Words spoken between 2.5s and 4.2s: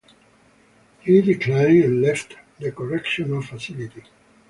the correctional facility.